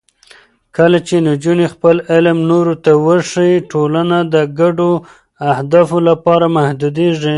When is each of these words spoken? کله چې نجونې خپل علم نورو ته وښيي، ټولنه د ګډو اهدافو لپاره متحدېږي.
کله 0.77 0.97
چې 1.07 1.15
نجونې 1.27 1.67
خپل 1.73 1.95
علم 2.11 2.37
نورو 2.51 2.73
ته 2.83 2.91
وښيي، 3.05 3.55
ټولنه 3.71 4.17
د 4.33 4.35
ګډو 4.59 4.91
اهدافو 5.51 5.97
لپاره 6.09 6.45
متحدېږي. 6.55 7.29